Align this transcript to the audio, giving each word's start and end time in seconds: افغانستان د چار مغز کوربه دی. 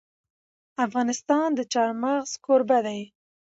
افغانستان 0.85 1.47
د 1.55 1.59
چار 1.73 1.89
مغز 2.01 2.31
کوربه 2.45 2.79
دی. 2.85 3.01